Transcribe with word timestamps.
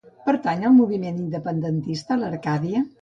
Pertany 0.27 0.63
al 0.69 0.73
moviment 0.77 1.19
independentista 1.25 2.19
l'Arcadia? 2.23 2.83